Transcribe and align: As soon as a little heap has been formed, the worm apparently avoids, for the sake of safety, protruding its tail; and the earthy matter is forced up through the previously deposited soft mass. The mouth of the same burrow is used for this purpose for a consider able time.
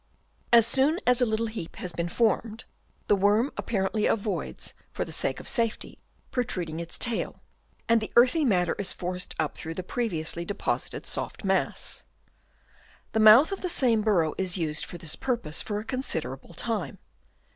As 0.51 0.65
soon 0.65 0.99
as 1.05 1.21
a 1.21 1.27
little 1.27 1.45
heap 1.45 1.75
has 1.75 1.93
been 1.93 2.09
formed, 2.09 2.63
the 3.07 3.15
worm 3.15 3.51
apparently 3.55 4.07
avoids, 4.07 4.73
for 4.91 5.05
the 5.05 5.11
sake 5.11 5.39
of 5.39 5.47
safety, 5.47 5.99
protruding 6.31 6.79
its 6.79 6.97
tail; 6.97 7.43
and 7.87 8.01
the 8.01 8.11
earthy 8.15 8.43
matter 8.43 8.73
is 8.79 8.93
forced 8.93 9.35
up 9.37 9.55
through 9.55 9.75
the 9.75 9.83
previously 9.83 10.43
deposited 10.43 11.05
soft 11.05 11.43
mass. 11.43 12.01
The 13.11 13.19
mouth 13.19 13.51
of 13.51 13.61
the 13.61 13.69
same 13.69 14.01
burrow 14.01 14.33
is 14.39 14.57
used 14.57 14.85
for 14.85 14.97
this 14.97 15.15
purpose 15.15 15.61
for 15.61 15.79
a 15.79 15.85
consider 15.85 16.33
able 16.33 16.55
time. 16.55 16.97